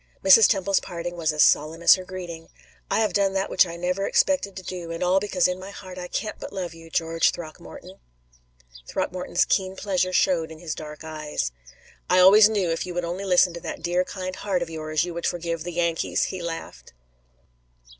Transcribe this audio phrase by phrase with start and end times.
[0.23, 0.47] Mrs.
[0.47, 2.49] Temple's parting was as solemn as her greeting:
[2.89, 5.69] "I have done that which I never expected to do, and all because in my
[5.69, 7.99] heart I can't but love you, George Throckmorton!"
[8.87, 11.51] Throckmorton's keen pleasure showed in his dark eyes.
[12.09, 15.03] "I always knew, if you would only listen to that dear, kind heart of yours,
[15.05, 16.93] you would forgive the Yankees," he laughed.